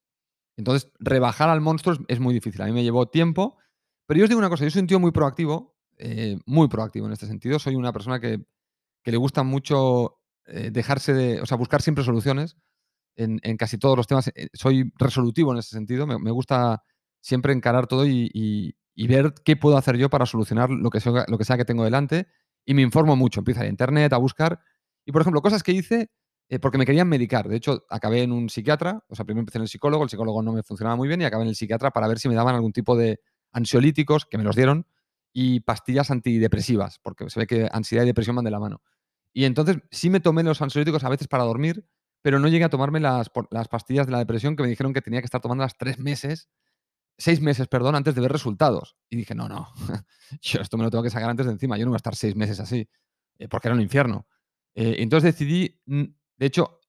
[0.56, 2.60] Entonces, rebajar al monstruo es, muy difícil.
[2.60, 3.56] A mí me llevó tiempo,
[4.06, 7.06] pero yo os digo una cosa, yo soy un tío muy proactivo, eh, muy proactivo
[7.06, 7.58] en este sentido.
[7.58, 8.40] Soy una persona que,
[9.04, 12.56] le gusta mucho eh, dejarse de, o sea, buscar siempre soluciones
[13.16, 14.28] en, casi todos los temas.
[14.34, 16.82] Eh, soy resolutivo en ese sentido, me, gusta
[17.20, 21.38] siempre encarar todo y, ver qué puedo hacer yo para solucionar lo que, sea, lo
[21.38, 22.28] que sea que tengo delante.
[22.64, 24.60] Y me informo mucho, empiezo a ir a internet, a buscar.
[25.04, 26.10] Y, por ejemplo, cosas que hice
[26.50, 27.48] eh, porque me querían medicar.
[27.48, 30.42] De hecho, acabé en un psiquiatra, o sea, primero empecé en el psicólogo, el psicólogo
[30.42, 32.54] no me funcionaba muy bien y acabé en el psiquiatra para ver si me daban
[32.56, 33.20] algún tipo de
[33.52, 34.86] ansiolíticos, que me los dieron,
[35.32, 38.82] y pastillas antidepresivas, porque se ve que ansiedad y depresión van de la mano.
[39.32, 41.86] Y entonces sí me tomé los ansiolíticos a veces para dormir,
[42.22, 45.00] pero no llegué a tomarme las, las pastillas de la depresión que me dijeron que
[45.00, 46.48] tenía que estar tomando las tres meses,
[47.16, 48.96] seis meses, perdón, antes de ver resultados.
[49.08, 49.68] Y dije, no, no,
[50.42, 52.16] yo esto me lo tengo que sacar antes de encima, yo no voy a estar
[52.16, 52.88] seis meses así,
[53.38, 54.26] eh, porque era un infierno.
[54.74, 55.80] Eh, entonces decidí
[56.40, 56.80] de hecho,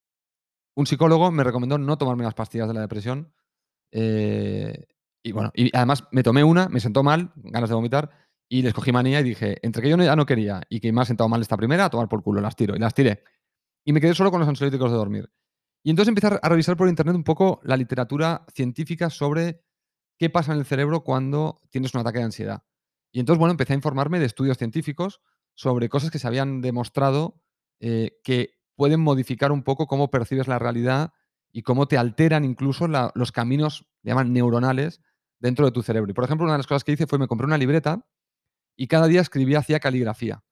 [0.75, 3.33] un psicólogo me recomendó no tomarme las pastillas de la depresión.
[3.91, 4.87] Eh,
[5.21, 8.09] y bueno, y además me tomé una, me sentó mal, ganas de vomitar,
[8.53, 10.99] y les cogí manía y dije, entre que yo ya no quería y que me
[10.99, 12.75] ha sentado mal esta primera, a tomar por culo, las tiro.
[12.75, 13.23] Y las tiré.
[13.85, 15.31] Y me quedé solo con los ansiolíticos de dormir.
[15.83, 19.63] Y entonces empecé a revisar por internet un poco la literatura científica sobre
[20.17, 22.63] qué pasa en el cerebro cuando tienes un ataque de ansiedad.
[23.13, 25.21] Y entonces, bueno, empecé a informarme de estudios científicos
[25.53, 27.41] sobre cosas que se habían demostrado
[27.79, 31.13] eh, que pueden modificar un poco cómo percibes la realidad
[31.53, 34.99] y cómo te alteran incluso los caminos, llaman neuronales,
[35.39, 36.11] dentro de tu cerebro.
[36.11, 38.05] Y por ejemplo, una de las cosas que hice fue me compré una libreta
[38.75, 40.43] y cada día escribía, hacía caligrafía.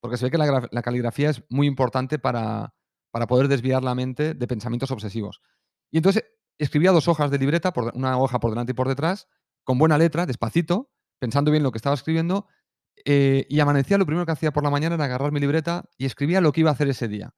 [0.00, 2.74] Porque se ve que la, caligrafía es muy importante para,
[3.10, 5.40] para, poder desviar la mente de pensamientos obsesivos.
[5.90, 6.24] Y entonces
[6.58, 9.28] escribía dos hojas de libreta, por, una hoja por delante y por detrás,
[9.64, 12.46] con buena letra, despacito, pensando bien lo que estaba escribiendo,
[13.04, 16.06] eh, y amanecía, lo primero que hacía por la mañana era agarrar mi libreta y
[16.06, 17.34] escribía lo que iba a hacer ese día.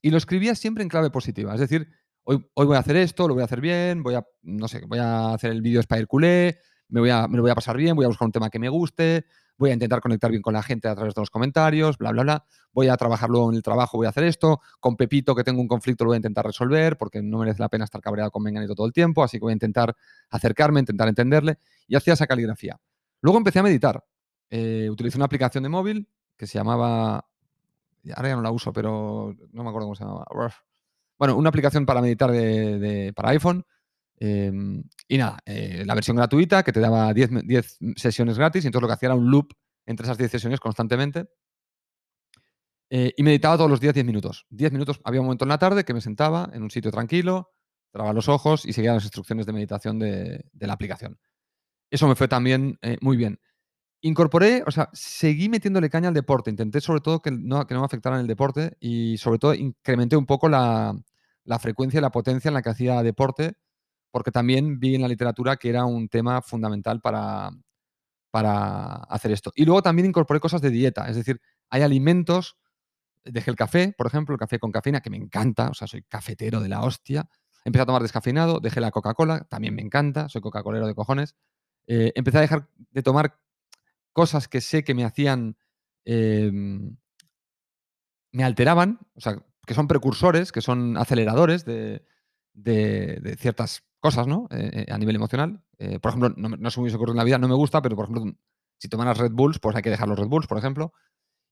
[0.00, 1.54] Y lo escribía siempre en clave positiva.
[1.54, 1.88] Es decir,
[2.24, 4.82] hoy, hoy voy a hacer esto, lo voy a hacer bien, voy a, no sé,
[4.86, 7.76] voy a hacer el vídeo Spider Culé, me, voy a, me lo voy a pasar
[7.76, 10.54] bien, voy a buscar un tema que me guste, voy a intentar conectar bien con
[10.54, 12.44] la gente a través de los comentarios, bla, bla, bla.
[12.72, 14.60] Voy a trabajar luego en el trabajo, voy a hacer esto.
[14.80, 17.68] Con Pepito, que tengo un conflicto, lo voy a intentar resolver porque no merece la
[17.68, 19.94] pena estar cabreado con Menganito todo el tiempo, así que voy a intentar
[20.30, 21.58] acercarme, intentar entenderle.
[21.86, 22.80] Y hacía esa caligrafía.
[23.20, 24.04] Luego empecé a meditar.
[24.50, 27.24] Eh, utilicé una aplicación de móvil que se llamaba
[28.14, 30.26] ahora ya no la uso, pero no me acuerdo cómo se llamaba.
[31.18, 33.64] Bueno, una aplicación para meditar de, para iPhone.
[34.24, 38.82] Em, y nada, eh, la versión gratuita que te daba 10, sesiones gratis y entonces
[38.82, 39.52] lo que hacía era un loop
[39.84, 41.26] entre esas 10 sesiones constantemente.
[42.88, 44.46] Eh, y meditaba todos los días 10 minutos.
[44.50, 47.50] 10 minutos, había un momento en la tarde que me sentaba en un sitio tranquilo,
[47.90, 51.18] cerraba los ojos y seguía las instrucciones de meditación de, la aplicación.
[51.90, 53.40] Eso me fue también eh, muy bien.
[54.02, 56.48] Incorporé, o sea, seguí metiéndole caña al deporte.
[56.48, 59.52] Intenté sobre todo que no, que no me afectara en el deporte y sobre todo
[59.52, 60.94] incrementé un poco la,
[61.58, 63.54] frecuencia y la potencia en la que hacía deporte,
[64.12, 67.50] porque también vi en la literatura que era un tema fundamental para,
[68.30, 69.52] para hacer esto.
[69.56, 72.56] Y luego también incorporé cosas de dieta, es decir, hay alimentos,
[73.24, 76.02] dejé el café, por ejemplo, el café con cafeína, que me encanta, o sea, soy
[76.02, 77.28] cafetero de la hostia.
[77.64, 81.34] Empecé a tomar descafeinado, dejé la Coca-Cola, también me encanta, soy Coca-Colero de cojones.
[81.86, 83.38] Eh, empecé a dejar de tomar
[84.12, 85.56] cosas que sé que me hacían,
[86.04, 86.96] em,
[88.32, 92.04] me alteraban, o sea, que son precursores, que son aceleradores de,
[93.38, 94.48] ciertas cosas, ¿no?
[94.50, 95.62] Eh, eh, a nivel emocional.
[95.78, 98.06] Eh, por ejemplo, no, no se me en la vida, no me gusta, pero por
[98.06, 98.36] ejemplo,
[98.76, 100.92] si tomaras Red Bulls, pues hay que dejar los Red Bulls, por ejemplo.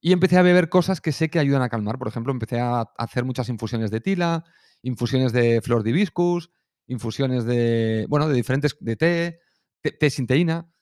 [0.00, 1.96] Y empecé a beber cosas que sé que ayudan a calmar.
[1.96, 4.44] Por ejemplo, empecé a hacer muchas infusiones de tila,
[4.82, 6.50] infusiones de flor de hibiscus,
[6.88, 9.40] infusiones de, bueno, de diferentes, de té,
[9.80, 10.72] té, sin teína.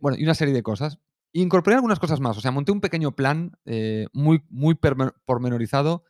[0.00, 0.98] Bueno, y una serie de cosas.
[1.32, 3.52] Incorporé algunas cosas más, o sea, monté un pequeño plan
[4.14, 4.76] muy, muy
[5.26, 6.04] pormenorizado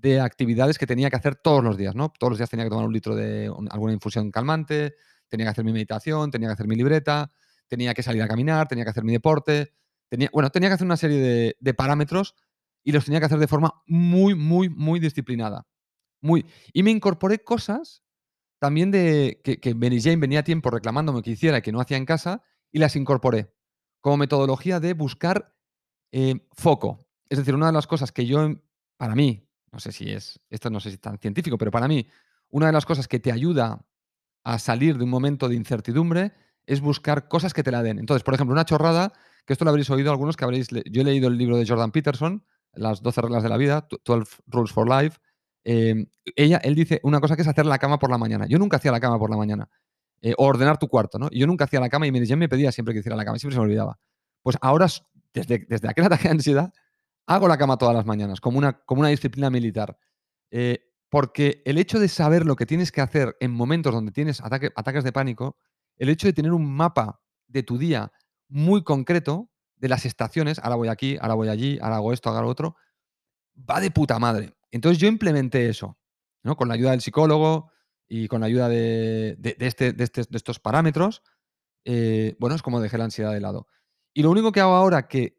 [0.00, 2.12] de actividades que tenía que hacer todos los días, ¿no?
[2.18, 4.94] Todos los días tenía que tomar un litro de alguna infusión calmante,
[5.28, 7.30] tenía que hacer mi meditación, tenía que hacer mi libreta,
[7.68, 9.74] tenía que salir a caminar, tenía que hacer mi deporte,
[10.08, 12.34] tenía, bueno, tenía que hacer una serie de, parámetros
[12.84, 15.66] y los tenía que hacer de forma muy, muy, muy disciplinada.
[16.20, 18.02] Muy, y me incorporé cosas
[18.58, 21.80] también de que, que Benny Jane venía a tiempo reclamándome que hiciera y que no
[21.80, 23.52] hacía en casa y las incorporé
[24.00, 25.54] como metodología de buscar
[26.12, 27.06] eh, foco.
[27.28, 28.48] Es decir, una de las cosas que yo,
[28.96, 31.88] para mí, no sé si es, esto no sé si es tan científico, pero para
[31.88, 32.06] mí,
[32.50, 33.84] una de las cosas que te ayuda
[34.44, 36.32] a salir de un momento de incertidumbre
[36.66, 37.98] es buscar cosas que te la den.
[37.98, 39.12] Entonces, por ejemplo, una chorrada,
[39.46, 41.90] que esto lo habréis oído algunos que habréis, yo he leído el libro de Jordan
[41.90, 45.18] Peterson, Las 12 reglas de la vida, 12 Rules for Life.
[45.64, 48.46] Eh, ella, él dice una cosa que es hacer la cama por la mañana.
[48.46, 49.68] Yo nunca hacía la cama por la mañana.
[50.20, 51.30] Eh, ordenar tu cuarto, ¿no?
[51.30, 53.54] Yo nunca hacía la cama y me, me pedía siempre que hiciera la cama, siempre
[53.54, 53.98] se me olvidaba.
[54.42, 54.86] Pues ahora,
[55.32, 56.72] desde, desde aquel ataque de ansiedad,
[57.28, 59.96] hago la cama todas las mañanas, como una, como una disciplina militar.
[60.50, 64.42] Eh, Porque el hecho de saber lo que tienes que hacer en momentos donde tienes
[64.42, 65.56] ataques de pánico,
[65.96, 68.12] el hecho de tener un mapa de tu día
[68.48, 72.42] muy concreto, de las estaciones, ahora voy aquí, ahora voy allí, ahora hago esto, ahora
[72.42, 72.76] lo otro,
[73.56, 74.54] va de puta madre.
[74.70, 75.98] Entonces yo implementé eso,
[76.42, 76.56] ¿no?
[76.56, 77.70] Con la ayuda del psicólogo
[78.08, 81.22] y con la ayuda de, este, este, de estos parámetros,
[81.84, 83.66] eh, bueno, es como dejé la ansiedad de lado.
[84.12, 85.37] Y lo único que hago ahora que,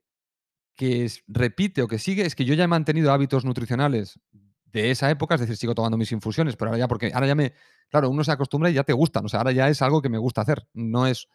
[0.79, 4.17] que repite o que sigue es que yo ya he mantenido hábitos nutricionales
[4.63, 7.35] de esa época, es decir, sigo tomando mis infusiones, pero ahora ya, porque ahora ya
[7.35, 7.51] me,
[7.89, 10.07] claro, uno se acostumbra y ya te gustan, o sea, ahora ya es algo que
[10.07, 11.27] me gusta hacer, no es,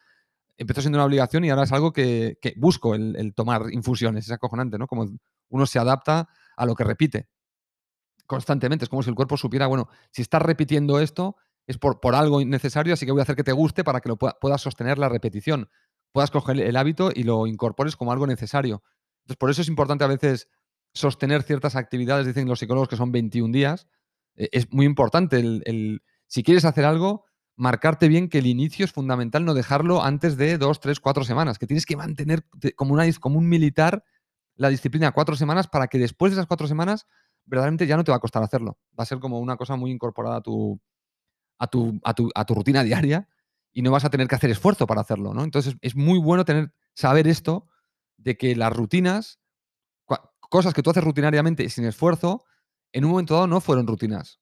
[0.57, 4.78] empezó siendo una obligación y ahora es algo que, busco, el, tomar infusiones, es acojonante,
[4.78, 4.87] ¿no?
[4.87, 5.11] Como
[5.50, 6.26] uno se adapta
[6.57, 7.28] a lo que repite
[8.24, 12.14] constantemente, es como si el cuerpo supiera, bueno, si estás repitiendo esto es por, por
[12.14, 14.96] algo necesario, así que voy a hacer que te guste para que lo puedas sostener
[14.96, 15.68] la repetición,
[16.12, 18.83] puedas coger el hábito y lo incorpores como algo necesario.
[19.24, 20.48] Entonces, por eso es importante a veces
[20.92, 23.88] sostener ciertas actividades, dicen los psicólogos que son 21 días.
[24.37, 27.24] Eh, es muy importante el, si quieres hacer algo,
[27.56, 31.58] marcarte bien que el inicio es fundamental, no dejarlo antes de dos, tres, cuatro semanas,
[31.58, 32.44] que tienes que mantener
[32.76, 34.04] como, una, como un militar
[34.56, 37.06] la disciplina cuatro semanas para que después de esas cuatro semanas
[37.44, 38.78] verdaderamente ya no te va a costar hacerlo.
[38.98, 40.80] Va a ser como una cosa muy incorporada a tu,
[41.58, 43.28] a tu, a tu, a tu rutina diaria
[43.72, 45.42] y no vas a tener que hacer esfuerzo para hacerlo, ¿no?
[45.42, 47.66] Entonces es muy bueno tener, saber esto
[48.24, 49.38] de que las rutinas,
[50.40, 52.44] cosas que tú haces rutinariamente sin esfuerzo,
[52.92, 54.40] en un momento dado no fueron rutinas.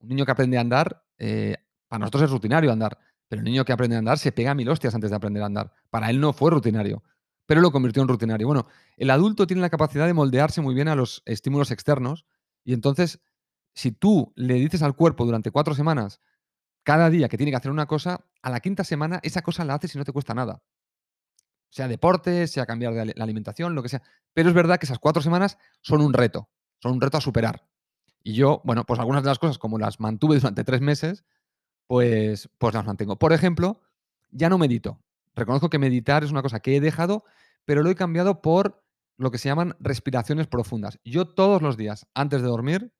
[0.00, 1.56] Un niño que aprende a andar, eh,
[1.88, 4.68] para nosotros es rutinario andar, pero el niño que aprende a andar se pega mil
[4.68, 5.72] hostias antes de aprender a andar.
[5.90, 7.02] Para él no fue rutinario,
[7.46, 8.46] pero lo convirtió en rutinario.
[8.46, 12.26] Bueno, el adulto tiene la capacidad de moldearse muy bien a los estímulos externos
[12.64, 13.20] y entonces,
[13.74, 16.20] si tú le dices al cuerpo durante cuatro semanas,
[16.82, 19.74] cada día que tiene que hacer una cosa, a la quinta semana esa cosa la
[19.74, 20.62] haces y no te cuesta nada
[21.72, 24.02] sea deporte, sea cambiar de la alimentación, lo que sea.
[24.34, 27.66] Pero es verdad que esas cuatro semanas son un reto, son un reto a superar.
[28.22, 31.24] Y yo, bueno, pues algunas de las cosas, como las mantuve durante tres meses,
[31.86, 33.18] pues, pues las mantengo.
[33.18, 33.80] Por ejemplo,
[34.30, 35.00] ya no medito.
[35.34, 37.24] Reconozco que meditar es una cosa que he dejado,
[37.64, 38.84] pero lo he cambiado por
[39.16, 41.00] lo que se llaman respiraciones profundas.
[41.04, 42.92] Yo todos los días, antes de dormir,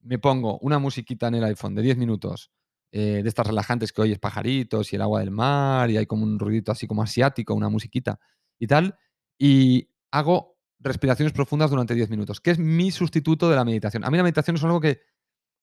[0.00, 2.50] me pongo una musiquita en el iPhone de 10 minutos
[2.92, 6.24] eh, de estas relajantes que oyes pajaritos y el agua del mar y hay como
[6.24, 8.18] un ruidito así como asiático, una musiquita
[8.58, 8.98] y tal.
[9.38, 14.04] Y hago respiraciones profundas durante 10 minutos, que es mi sustituto de la meditación.
[14.04, 15.00] A mí la meditación es algo que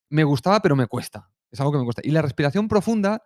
[0.08, 1.30] me gustaba, pero me cuesta.
[1.50, 2.02] Es algo que me cuesta.
[2.04, 3.22] Y la respiración profunda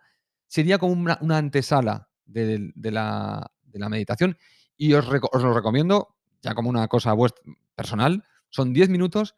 [0.47, 3.49] sería como una, antesala de, la,
[3.89, 4.37] meditación.
[4.75, 7.13] Y os, os, lo recomiendo, ya como una cosa
[7.75, 9.35] personal, son 10 minutos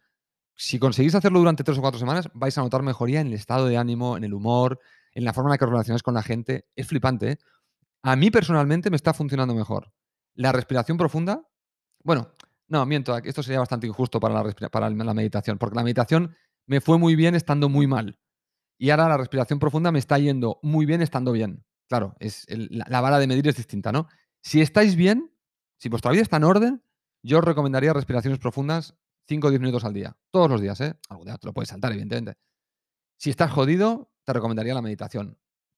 [0.55, 3.67] si conseguís hacerlo durante tres o cuatro semanas, vais a notar mejoría en el estado
[3.67, 4.79] de ánimo, en el humor,
[5.13, 6.65] en la forma en la que os con la gente.
[6.75, 7.31] Es flipante.
[7.31, 7.37] ¿eh?
[8.03, 9.91] A mí personalmente me está funcionando mejor.
[10.33, 11.45] La respiración profunda,
[12.03, 12.31] bueno,
[12.67, 17.15] no, miento, esto sería bastante injusto para la, meditación, porque la meditación me fue muy
[17.15, 18.17] bien estando muy mal.
[18.77, 21.65] Y ahora la respiración profunda me está yendo muy bien estando bien.
[21.87, 24.07] Claro, es la, la, vara de medir es distinta, ¿no?
[24.41, 25.31] Si estáis bien,
[25.77, 26.83] si vuestra vida está en orden,
[27.21, 28.95] yo os recomendaría respiraciones profundas
[29.27, 30.15] 5 o 10 minutos al día.
[30.31, 30.95] Todos los días, ¿eh?
[31.09, 32.37] Algo día te lo puedes saltar, evidentemente.
[33.17, 35.37] Si estás jodido, te recomendaría la meditación,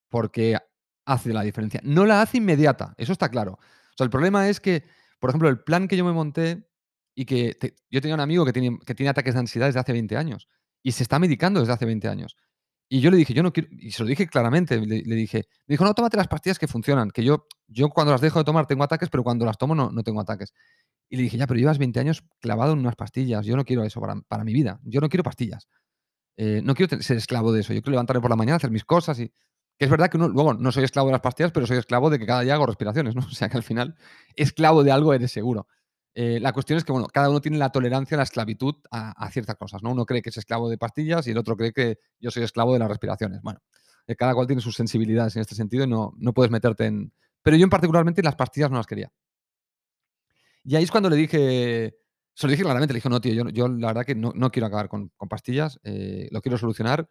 [0.10, 0.57] porque
[1.05, 1.79] hace la diferencia.
[1.83, 3.53] No la hace inmediata, eso está claro.
[3.53, 4.83] O sea, el problema es que,
[5.19, 6.67] por ejemplo, el plan que yo me monté
[7.15, 7.57] y que
[7.89, 10.47] yo tenía un amigo que tiene, que tiene ataques de ansiedad desde hace 20 años
[10.83, 12.36] y se está medicando desde hace 20 años.
[12.89, 15.73] Y yo le dije, yo no quiero, y se lo dije claramente, le, dije, me
[15.73, 18.65] dijo, no, tómate las pastillas que funcionan, que yo, yo cuando las dejo de tomar
[18.65, 20.53] tengo ataques, pero cuando las tomo no, no tengo ataques.
[21.09, 23.45] Y le dije, ya, pero llevas 20 años clavado en unas pastillas.
[23.45, 24.79] Yo no quiero eso para, mi vida.
[24.83, 25.67] Yo no quiero pastillas.
[26.35, 27.73] Eh, no quiero ser esclavo de eso.
[27.73, 29.31] Yo quiero levantarme por la mañana, hacer mis cosas y...
[29.79, 32.17] Que es verdad que luego no soy esclavo de las pastillas, pero soy esclavo de
[32.17, 33.21] que cada día hago respiraciones, ¿no?
[33.27, 33.95] O sea que al final,
[34.35, 35.67] esclavo de algo eres seguro.
[36.19, 39.29] Eh, la cuestión es que, bueno, cada uno tiene la tolerancia a la esclavitud a,
[39.29, 39.91] ciertas cosas, ¿no?
[39.91, 42.73] Uno cree que es esclavo de pastillas y el otro cree que yo soy esclavo
[42.73, 43.39] de las respiraciones.
[43.43, 43.59] Bueno,
[44.07, 47.13] eh, cada cual tiene sus sensibilidades en este sentido y no, no puedes meterte en...
[47.43, 49.11] Pero yo en particularmente las pastillas no las quería.
[50.67, 51.95] Y ahí es cuando le dije,
[52.34, 54.89] se lo dije claramente, le dije, no, tío, yo, la verdad que no, quiero acabar
[54.89, 57.10] con, pastillas, eh, lo quiero solucionar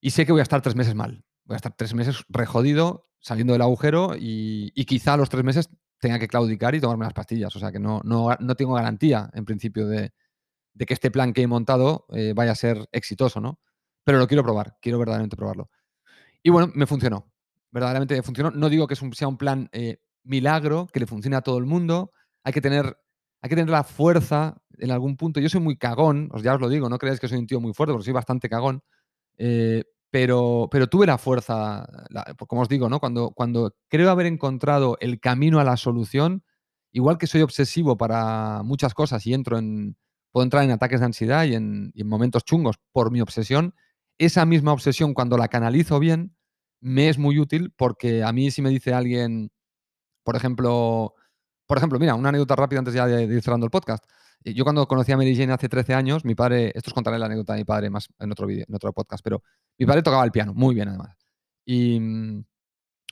[0.00, 1.24] y sé que voy a estar tres meses mal.
[1.46, 5.68] Voy a estar tres meses rejodido, saliendo del agujero y, quizá a los tres meses
[5.98, 7.56] tenga que claudicar y tomarme las pastillas.
[7.56, 10.12] O sea que no, no, tengo garantía, en principio, de,
[10.78, 13.58] que este plan que he montado eh, vaya a ser exitoso, ¿no?
[14.04, 15.70] Pero lo quiero probar, quiero verdaderamente probarlo.
[16.40, 17.32] Y bueno, me funcionó.
[17.72, 18.52] Verdaderamente me funcionó.
[18.52, 22.12] No digo que sea un plan eh, milagro, que le funcione a todo el mundo,
[22.44, 22.96] hay que tener,
[23.42, 25.40] hay que tener la fuerza en algún punto.
[25.40, 27.72] Yo soy muy cagón, ya os lo digo, no creáis que soy un tío muy
[27.74, 28.82] fuerte, porque soy bastante cagón.
[29.38, 31.86] Eh, pero, pero tuve la fuerza,
[32.46, 33.00] como os digo, ¿no?
[33.00, 36.44] Cuando, cuando creo haber encontrado el camino a la solución,
[36.92, 39.96] igual que soy obsesivo para muchas cosas y entro en,
[40.30, 43.74] puedo entrar en ataques de ansiedad y en momentos chungos por mi obsesión.
[44.18, 46.36] Esa misma obsesión, cuando la canalizo bien,
[46.80, 49.50] me es muy útil porque a mí si me dice alguien,
[50.22, 51.14] por ejemplo,
[51.66, 54.04] por ejemplo, mira, una anécdota rápida antes ya de ir cerrando el podcast.
[54.44, 57.18] Eh, Yo cuando conocí a Mary Jane hace 13 años, mi padre, esto os contaré
[57.18, 59.42] la anécdota de mi padre más en otro vídeo, en otro podcast, pero
[59.78, 61.16] mi padre tocaba el piano, muy bien además.
[61.64, 62.44] Y mm,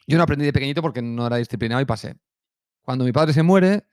[0.07, 2.17] yo no aprendí de pequeñito porque no era disciplinado y pasé.
[2.83, 3.85] Cuando mi padre se muere,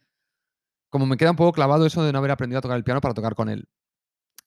[0.89, 3.01] como me queda un poco clavado eso de no haber aprendido a tocar el piano
[3.01, 3.67] para tocar con él.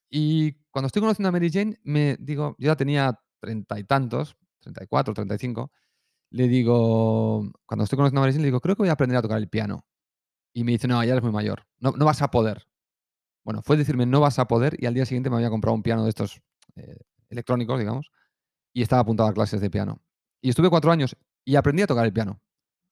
[0.09, 4.35] Y cuando estoy conociendo a Mary Jane, me digo, yo ya tenía treinta y tantos,
[4.59, 5.71] 34, 35,
[6.31, 9.17] le digo, cuando estoy conociendo a Mary Jane, le digo, creo que voy a aprender
[9.17, 9.85] a tocar el piano.
[10.53, 12.67] Y me dice, no, ya eres muy mayor, no, no vas a poder.
[13.43, 15.83] Bueno, fue decirme, no vas a poder, y al día siguiente me había comprado un
[15.83, 16.41] piano de estos
[16.75, 16.97] eh,
[17.29, 18.11] electrónicos, digamos,
[18.73, 20.01] y estaba apuntado a clases de piano.
[20.41, 22.41] Y estuve cuatro años y aprendí a tocar el piano.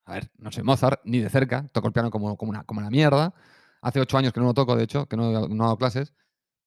[0.06, 2.80] A ver, no soy Mozart, ni de cerca, toco el piano como, como, una, como
[2.80, 3.34] una mierda.
[3.82, 6.13] Hace ocho años que no lo toco, de hecho, que no, no hago clases,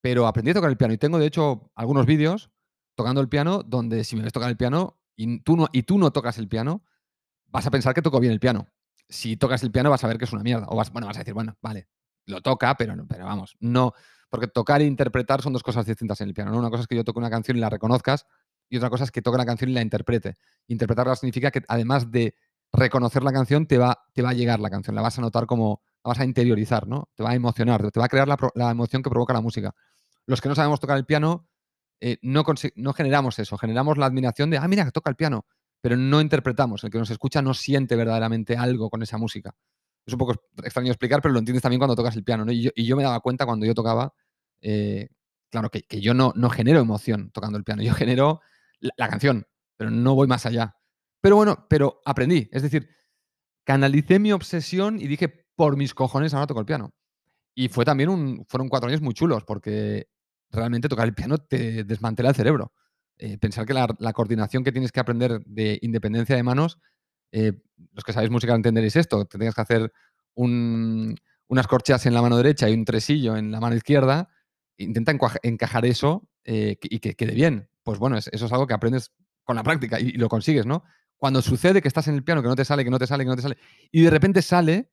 [0.00, 2.50] pero aprendí a tocar el piano y tengo, de hecho, algunos vídeos
[2.94, 5.98] tocando el piano donde si me ves tocar el piano y tú no, y tú
[5.98, 6.84] no tocas el piano,
[7.46, 8.66] vas a pensar que toco bien el piano.
[9.08, 10.66] Si tocas el piano vas a ver que es una mierda.
[10.68, 11.88] O vas, bueno, vas a decir, bueno, vale,
[12.26, 13.92] lo toca, pero, pero vamos, no.
[14.28, 16.50] Porque tocar e interpretar son dos cosas distintas en el piano.
[16.50, 16.58] ¿no?
[16.58, 18.26] Una cosa es que yo toque una canción y la reconozcas,
[18.68, 20.34] y otra cosa es que toque la canción y la interprete.
[20.66, 22.34] Interpretarla significa que además de
[22.72, 25.46] reconocer la canción, te va, te va a llegar la canción, la vas a notar
[25.46, 27.08] como, la vas a interiorizar, ¿no?
[27.14, 29.74] Te va a emocionar, te va a crear la, emoción que provoca la música.
[30.26, 31.48] Los que no sabemos tocar el piano,
[32.00, 35.46] eh, no, no generamos eso, generamos la admiración de, ah, mira, que toca el piano,
[35.84, 36.82] pero no interpretamos.
[36.82, 39.54] El que nos escucha no siente verdaderamente algo con esa música.
[40.06, 42.46] Es un poco extraño explicar, pero lo entiendes también cuando tocas el piano.
[42.46, 42.52] ¿no?
[42.52, 44.14] Y, yo, y yo me daba cuenta cuando yo tocaba,
[44.62, 45.08] eh,
[45.50, 48.40] claro, que, que yo no, no genero emoción tocando el piano, yo genero
[48.80, 50.74] la, la canción, pero no voy más allá.
[51.20, 52.48] Pero bueno, pero aprendí.
[52.50, 52.88] Es decir,
[53.64, 56.94] canalicé mi obsesión y dije, por mis cojones, ahora toco el piano.
[57.54, 60.08] Y fue también un, fueron cuatro años muy chulos, porque
[60.48, 62.72] realmente tocar el piano te desmantela el cerebro.
[63.18, 66.78] Eh, pensar que la, coordinación que tienes que aprender de independencia de manos,
[67.32, 67.52] eh,
[67.92, 69.92] los que sabéis música entenderéis esto, te tienes que hacer
[70.34, 71.16] un-
[71.48, 74.28] unas corcheas en la mano derecha y un tresillo en la mano izquierda,
[74.76, 77.68] intenta encajar eso eh, que- y que quede bien.
[77.84, 79.12] Pues bueno, es- eso es algo que aprendes
[79.44, 80.84] con la práctica y, lo consigues, ¿no?
[81.16, 83.24] Cuando sucede que estás en el piano, que no te sale, que no te sale,
[83.24, 83.56] que no te sale,
[83.90, 84.90] y de repente sale,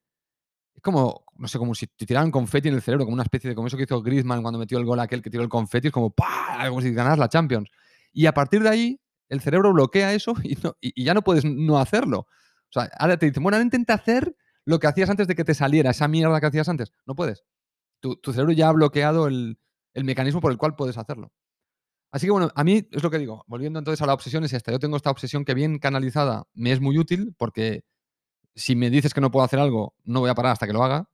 [0.75, 3.49] es como, no sé, como si te tiraran confeti en el cerebro, como una especie
[3.49, 5.87] de, como eso que hizo Griezmann cuando metió el gol aquel que tiró el confeti,
[5.87, 6.67] es como, ¡pah!
[6.69, 7.69] como si ganaras la Champions.
[8.13, 11.45] Y a partir de ahí, el cerebro bloquea eso y, no- y- ya no puedes
[11.45, 12.19] no hacerlo.
[12.21, 15.43] O sea, ahora te dicen, bueno, ahora intenta hacer lo que hacías antes de que
[15.43, 16.91] te saliera, esa mierda que hacías antes.
[17.05, 17.43] No puedes.
[18.01, 19.59] Tu, tu cerebro ya ha bloqueado el,
[19.93, 21.31] el mecanismo por el cual puedes hacerlo.
[22.11, 24.53] Así que bueno, a mí es lo que digo, volviendo entonces a la obsesión, es
[24.53, 24.71] esta.
[24.71, 27.83] Yo tengo esta obsesión que bien canalizada me es muy útil porque
[28.55, 30.83] si me dices que no puedo hacer algo, no voy a parar hasta que lo
[30.83, 31.09] haga.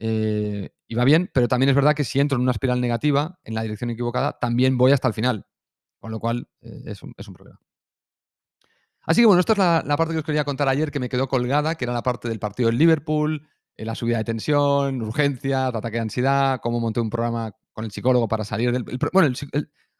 [0.00, 3.38] eh, y va bien, pero también es verdad que si entro en una espiral negativa,
[3.44, 5.46] en la dirección equivocada, también voy hasta el final.
[6.04, 7.58] Con lo cual eh, es, un, es un problema.
[9.06, 11.08] Así que bueno, esto es la, la parte que os quería contar ayer que me
[11.08, 15.00] quedó colgada, que era la parte del partido del Liverpool, eh, la subida de tensión,
[15.00, 18.82] urgencias, ataque de ansiedad, cómo monté un programa con el psicólogo para salir del...
[19.14, 19.34] bueno,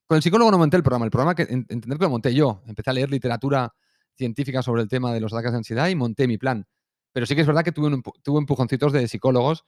[0.06, 2.34] con el psicólogo no monté el programa, el programa que en- entender que lo monté
[2.34, 2.60] yo.
[2.66, 3.72] Empecé a leer literatura
[4.14, 6.66] científica sobre el tema de los ataques de ansiedad y monté mi plan.
[7.14, 8.02] Pero sí que es verdad que tuve, un
[8.38, 9.64] empujoncitos de psicólogos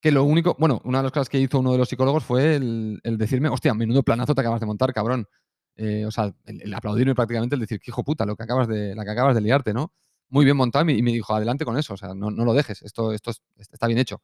[0.00, 2.54] que lo único, bueno, una de las cosas que hizo uno de los psicólogos fue
[2.54, 5.26] el, el decirme, hostia, menudo planazo te acabas de montar, cabrón.
[5.82, 8.68] Eh, o sea, el, el aplaudirme prácticamente, el decir, que hijo puta, lo que acabas
[8.68, 9.92] de, la que acabas de liarte, ¿no?
[10.28, 12.82] Muy bien montado y me, dijo, adelante con eso, o sea, no, no lo dejes,
[12.82, 13.40] esto, esto es-
[13.72, 14.20] está bien hecho.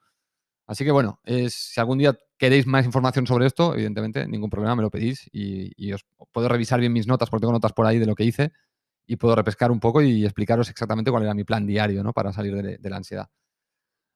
[0.66, 4.76] Así que bueno, es- si algún día queréis más información sobre esto, evidentemente, ningún problema,
[4.76, 7.86] me lo pedís y, y os puedo revisar bien mis notas, porque tengo notas por
[7.86, 8.52] ahí de lo que hice
[9.06, 12.12] y puedo repescar un poco y explicaros exactamente cuál era mi plan diario, ¿no?
[12.12, 13.28] Para salir de, de la ansiedad.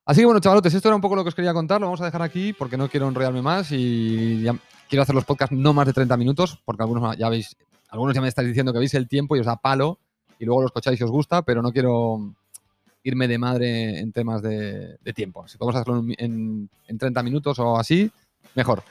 [0.04, 2.00] Así que bueno, chavalotes, esto era un poco lo que os quería contar, lo vamos
[2.00, 4.54] a dejar aquí porque no quiero enrollarme más y ya
[4.90, 7.56] quiero hacer los podcasts no más de 30 minutos, porque algunos ya veis,
[7.88, 9.98] algunos ya me estáis diciendo que veis el tiempo y os da palo
[10.38, 12.34] y luego lo escucháis y os gusta, pero no quiero
[13.02, 15.48] irme de madre en temas de, tiempo.
[15.48, 18.10] Si podemos hacerlo en, en- en 30 minutos o así,
[18.54, 18.82] mejor.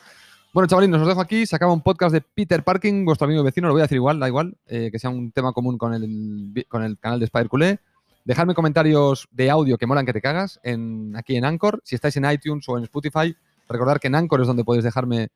[0.52, 1.46] Bueno, chavalines, os dejo aquí.
[1.46, 3.68] Se acaba un podcast de Peter Parking, vuestro amigo y vecino.
[3.68, 6.66] Lo voy a decir igual, da igual, eh, que sea un tema común con el,
[6.68, 7.80] con el canal de Spider Culé.
[8.26, 11.82] Dejadme comentarios de audio que molan que te cagas en, aquí en Anchor.
[11.84, 13.36] Si estáis en iTunes o en Spotify,
[13.68, 15.30] recordad que en Anchor es donde podéis dejarme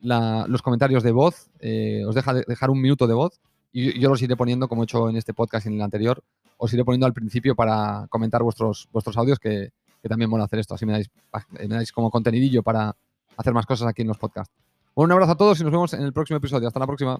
[0.00, 1.48] la- los comentarios de voz.
[1.60, 3.40] eh, os deja de- dejar un minuto de voz
[3.72, 6.22] y yo los iré poniendo, como he hecho en este podcast y en el anterior,
[6.56, 9.70] os iré poniendo al principio para comentar vuestros, vuestros audios, que,
[10.02, 10.74] que también mola hacer esto.
[10.74, 11.08] Así me dais,
[11.50, 12.94] me dais como contenidillo para
[13.36, 14.52] hacer más cosas aquí en los podcasts.
[14.94, 16.66] Un abrazo a todos y nos vemos en el próximo episodio.
[16.68, 17.18] Hasta la próxima.